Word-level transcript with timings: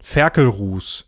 Ferkelruß. 0.00 1.07